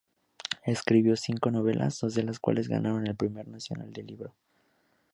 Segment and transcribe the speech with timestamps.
[0.65, 4.33] Escribió cinco novelas, dos de las cuales ganaron el Premio Nacional del Libro.